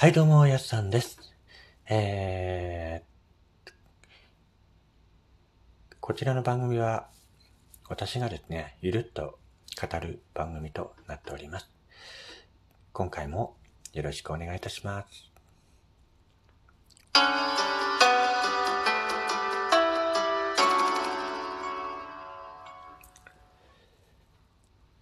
[0.00, 1.18] はい、どうも、やすさんです。
[1.88, 3.72] えー、
[5.98, 7.08] こちらの番組は、
[7.88, 9.40] 私がですね、ゆるっと
[9.76, 11.68] 語る番組となっております。
[12.92, 13.56] 今回も
[13.92, 15.32] よろしくお願いいたします。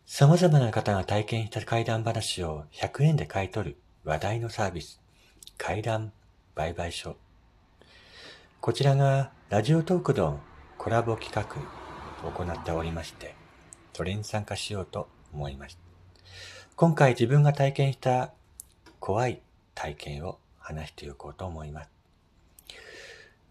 [0.07, 3.77] 様々な方が体験した怪談話を100円で買い取る
[4.07, 5.01] 話題のサービス、
[5.59, 6.13] 怪談
[6.55, 7.17] 売買所。
[8.61, 10.39] こちらがラジオトークの
[10.79, 13.35] コラボ企画を行っておりまして、
[13.95, 15.81] それに参加しようと思いました。
[16.77, 18.33] 今回自分が体験した
[19.01, 19.43] 怖い
[19.75, 21.91] 体験を話していこうと思います。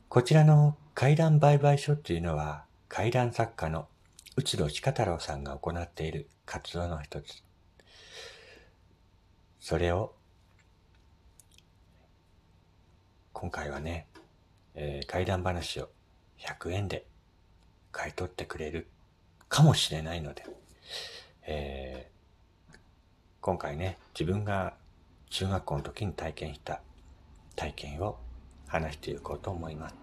[0.07, 3.89] こちらの怪談売買所っていうのは怪談作家の
[4.37, 7.43] 内戸鹿太郎さんが行っている活動の一つ。
[9.59, 10.14] それを
[13.35, 14.07] 今回はね、
[14.75, 15.89] えー怪談話を
[16.39, 17.05] 100円で
[17.91, 18.87] 買い取ってくれる
[19.49, 20.45] かもしれないので、
[21.45, 22.75] えー
[23.41, 24.73] 今回ね、自分が
[25.29, 26.81] 中学校の時に体験した
[27.57, 28.17] 体験を
[28.67, 29.95] 話していこうと思います。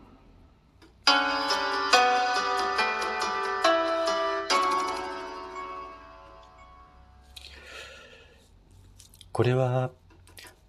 [9.33, 9.91] これは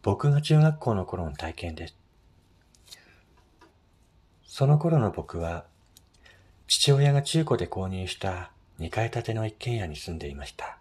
[0.01, 2.02] 僕が中学校の頃の体験です。
[4.63, 5.65] その頃の僕は
[6.67, 10.77] 父親が中古で購入した2階建ての一軒家に住んでいました。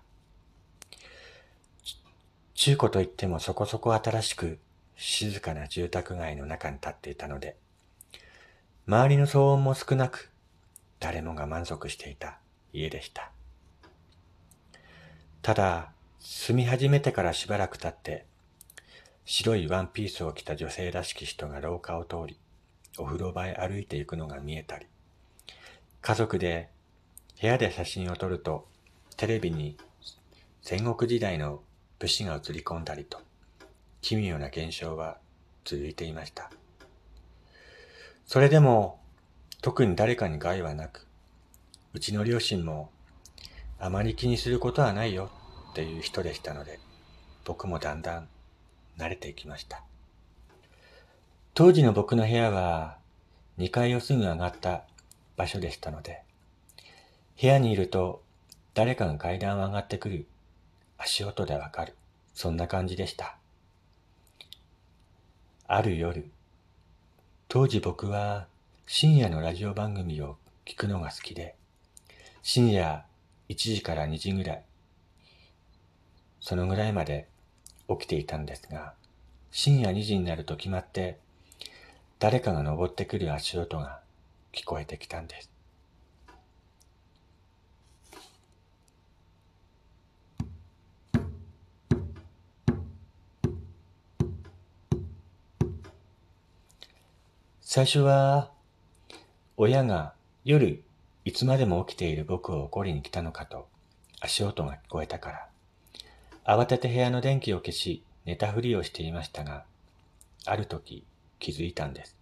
[2.55, 4.61] 中古といってもそこそこ新しく
[4.95, 7.57] 静かな住宅街の中に建っていたので、
[8.87, 10.31] 周りの騒音も少なく
[11.01, 12.39] 誰もが満足していた
[12.73, 13.33] 家でした。
[15.43, 18.27] ただ、住み始めてからしばらく経って、
[19.25, 22.39] 白いワンピースを着た女性らしき人が廊下を通り、
[22.99, 24.87] お風呂場へ歩いていくのが見えたり、
[26.01, 26.69] 家族で
[27.41, 28.67] 部屋で写真を撮ると、
[29.17, 29.77] テレビに
[30.63, 31.63] 戦国時代の
[31.99, 33.21] 武士が映り込んだりと、
[34.01, 35.19] 奇妙な現象は
[35.65, 36.51] 続いていました。
[38.27, 39.01] それでも、
[39.61, 41.07] 特に誰かに害はなく、
[41.95, 42.91] うちの両親も、
[43.79, 45.31] あまり気にすることはないよ
[45.71, 46.79] っていう人でしたので、
[47.45, 48.29] 僕もだんだん
[48.99, 49.83] 慣れていきました。
[51.55, 52.97] 当時の僕の部屋は
[53.59, 54.85] 2階をすぐ上がった
[55.37, 56.23] 場所でしたので、
[57.39, 58.23] 部屋にいると
[58.73, 60.27] 誰かが階段を上がってくる
[60.97, 61.95] 足音でわかる。
[62.33, 63.37] そんな感じでした。
[65.67, 66.31] ある夜、
[67.49, 68.47] 当時僕は
[68.87, 71.55] 深夜のラジオ番組を聞くのが好きで、
[72.43, 73.05] 深夜
[73.51, 74.65] 1時から2時ぐらい、
[76.41, 77.29] そのぐらいまで
[77.91, 78.95] 起きていたんですが、
[79.51, 81.19] 深夜2時になると決まって、
[82.23, 83.99] 誰かが登ってくる足音が
[84.53, 85.51] 聞こえてきたんです。
[97.61, 98.53] 最初は、
[99.57, 100.85] 親が夜
[101.25, 103.67] いつまでも起きている僕を怒りに来たのかと
[104.21, 105.49] 足音が聞こえたか
[106.45, 109.65] ら、慌てて部屋の電気を消し寝たふりをしていましたが、
[110.47, 111.05] ある時
[111.43, 112.17] 気づいたんです。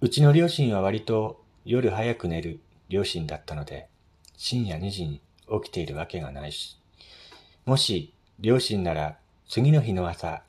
[0.00, 3.88] うちの両親は割と夜早く寝る両親だったので、
[4.36, 5.20] 深夜2時に
[5.62, 6.78] 起きているわけがないし、
[7.66, 9.18] もし両親なら
[9.48, 10.44] 次の日の朝、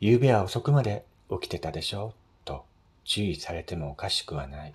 [0.00, 2.12] 夕べは遅くまで起きてたでしょ
[2.44, 2.64] と
[3.04, 4.74] 注意されてもおかしくはない。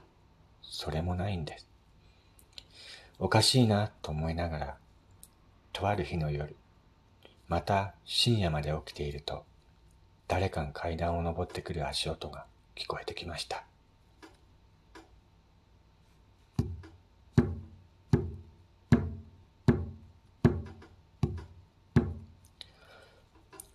[0.63, 1.67] それもないんです。
[3.19, 4.77] おかしいなと思いながら、
[5.73, 6.55] とある日の夜、
[7.49, 9.43] また深夜まで起きていると、
[10.29, 12.45] 誰かが階段を登ってくる足音が
[12.75, 13.63] 聞こえてきました。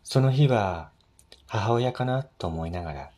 [0.04, 0.90] その日は
[1.48, 3.10] 母親かなと思いながら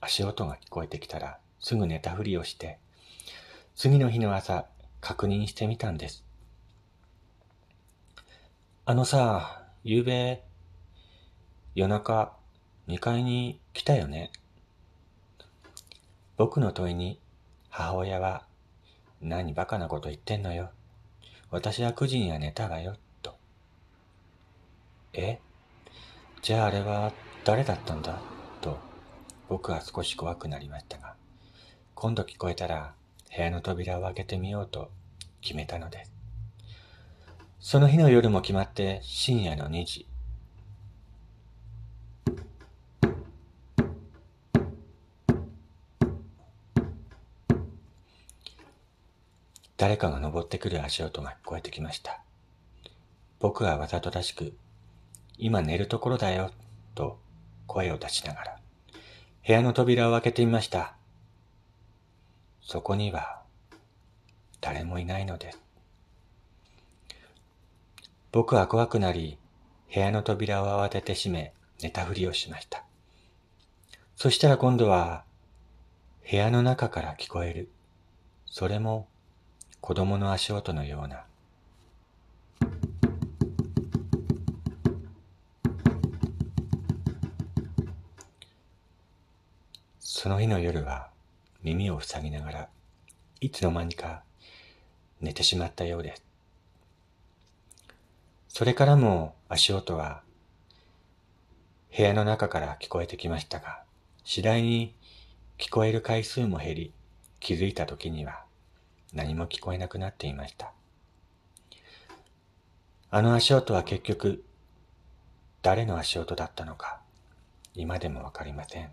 [0.00, 2.78] 足音が聞こえてきたらすぐ寝たふりをして
[3.76, 4.66] 次の日の朝
[5.00, 6.24] 確認してみたんです。
[8.84, 10.42] あのさ、夕べ
[11.76, 12.41] 夜中
[12.88, 14.30] 2階に来たよね。
[16.36, 17.18] 僕の問いに
[17.68, 18.44] 母親は
[19.20, 20.70] 何バカなこと言ってんのよ。
[21.50, 23.36] 私は9時には寝たわよ、と。
[25.12, 25.38] え？
[26.40, 27.12] じゃああれは
[27.44, 28.18] 誰だったんだ？
[28.60, 28.78] と
[29.48, 31.14] 僕は少し怖くなりましたが、
[31.94, 32.94] 今度聞こえたら
[33.36, 34.90] 部屋の扉を開けてみようと
[35.40, 36.12] 決めたのです。
[37.60, 40.06] その日の夜も決まって深夜の2時。
[49.76, 52.20] 誰かが登ってくる足音が聞こえてきました。
[53.40, 54.54] 僕はわざとらしく、
[55.38, 56.52] 今寝るところだよ、
[56.94, 57.18] と
[57.66, 58.58] 声を出しながら、
[59.46, 60.94] 部屋の扉を開けてみました。
[62.62, 63.42] そこには、
[64.60, 65.60] 誰もいないのです。
[68.30, 69.36] 僕は怖くなり、
[69.92, 71.52] 部屋の扉を慌てて閉め、
[71.82, 72.84] 寝たふりをしました。
[74.16, 75.24] そしたら今度は、
[76.30, 77.68] 部屋の中から聞こえる。
[78.46, 79.08] それも、
[79.82, 81.24] 子供の足音のような。
[89.98, 91.08] その日の夜は
[91.64, 92.68] 耳を塞ぎながら、
[93.40, 94.22] いつの間にか
[95.20, 96.22] 寝てしまったようです。
[98.46, 100.22] それからも足音は
[101.94, 103.82] 部屋の中から聞こえてきましたが、
[104.22, 104.94] 次第に
[105.58, 106.92] 聞こえる回数も減り、
[107.40, 108.44] 気づいた時には
[109.12, 110.72] 何も聞こえなくなっていました。
[113.10, 114.42] あの足音は結局、
[115.60, 117.00] 誰の足音だったのか、
[117.74, 118.90] 今でもわかりません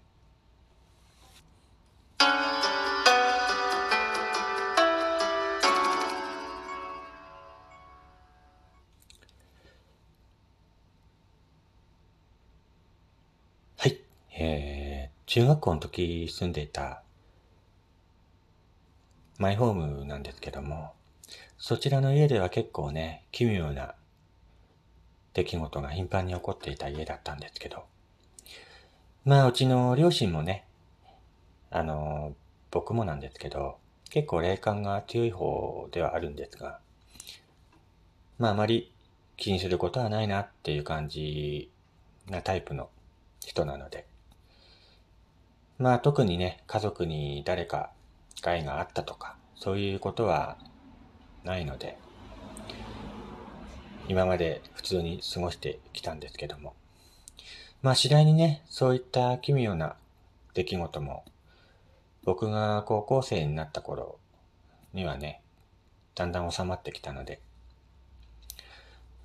[13.77, 14.00] はい
[14.38, 15.10] え。
[15.25, 17.04] 中学校の時住んでいた
[19.39, 20.91] マイホームなんですけども、
[21.57, 23.95] そちらの家では結構ね、奇妙な
[25.33, 27.86] 出来事が頻繁に起こっていた家だったんですけど、
[29.24, 30.65] まあうちの両親もね、
[31.71, 32.36] あの、
[32.69, 33.77] 僕もなんですけど、
[34.09, 36.81] 結構霊感が強い方ではあるんですが、
[38.39, 38.92] まああまり
[39.38, 41.71] 気にすることはないなっていう感じ
[42.27, 42.89] なタイプの
[43.39, 44.06] 人なので、
[45.77, 47.92] まあ特にね、家族に誰か
[48.42, 50.58] 害があったとか、そういうことは
[51.44, 51.98] ないので、
[54.08, 56.74] 今まで普通に過ごしてきたんですけども。
[57.81, 59.96] まあ次第にね、そういった奇妙な
[60.54, 61.24] 出来事も、
[62.24, 64.20] 僕が高校生になった頃
[64.94, 65.42] にはね、
[66.16, 67.40] だんだん収まってきたので、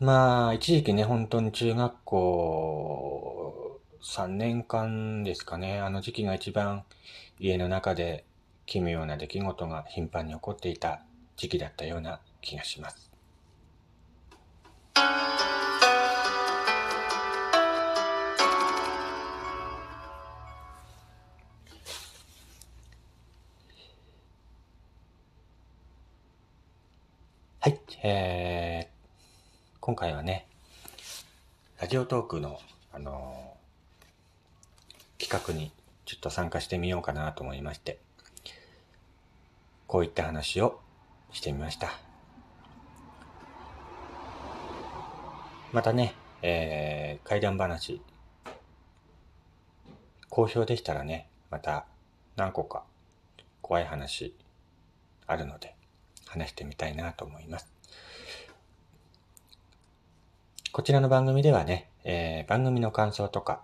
[0.00, 6.84] まあ、一時期ね、本当に中学校3年間ですかね、あの時期が一番
[7.38, 8.24] 家の中で
[8.66, 11.02] 奇妙な出来事が頻繁に起こっていた
[11.36, 13.10] 時期だったような気がします。
[27.60, 30.46] はい、えー、今回はね、
[31.80, 32.60] ラジオトークの、
[32.92, 33.56] あの
[35.18, 35.72] 企画に
[36.04, 37.98] ちょっと参加してみようかなと思いまして、
[39.86, 40.80] こういった話を
[41.32, 41.92] してみました。
[45.72, 48.00] またね、えー、怪談話、
[50.28, 51.86] 好評でしたらね、また
[52.36, 52.84] 何個か
[53.60, 54.36] 怖い話
[55.26, 55.74] あるので、
[56.26, 57.72] 話してみたいなと思います。
[60.72, 63.62] こちらの番組ではね、えー、番組の感想とか、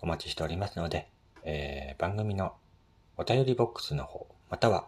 [0.00, 1.08] お待ちしておりますので、
[1.44, 2.54] えー、番組の
[3.16, 4.86] お便りボックスの方、または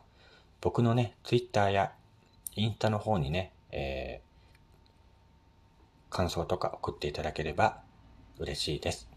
[0.60, 1.92] 僕のね、ツイッターや
[2.54, 7.80] インスタの方にね、えー、感想とか送っていただければ
[8.38, 9.08] 嬉しいです。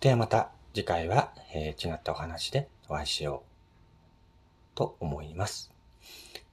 [0.00, 5.70] ではまた次回は、えー、違ったお話でお会いしようと思います。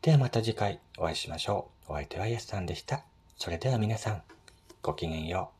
[0.01, 1.93] ではまた次回お会いしましょう。
[1.93, 3.03] お相手はやすさんでした。
[3.37, 4.21] それでは皆さん、
[4.81, 5.58] ごきげんよう。